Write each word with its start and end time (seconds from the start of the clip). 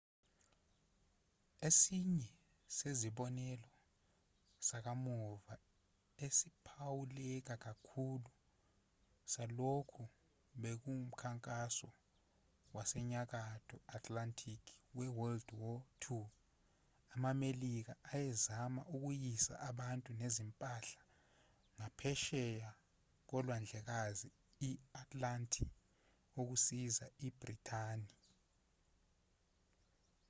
esinye 1.67 2.31
sezibonelo 2.77 3.69
sakamuva 4.67 5.55
esiphawuleka 6.25 7.53
kakhulu 7.65 8.29
salokhu 9.33 10.03
bekuwumkhankaso 10.61 11.89
wasenyakatho 12.75 13.77
atlantic 13.97 14.63
wewwii 14.97 16.23
amamelika 17.15 17.93
ayezama 18.13 18.81
ukuyisa 18.95 19.53
abantu 19.69 20.09
nezimpahla 20.21 21.01
ngaphesheya 21.77 22.69
kolwandlekazi 23.29 24.27
i-atlanti 24.69 25.63
ukusiza 26.39 27.05
ibhrithani 27.27 28.13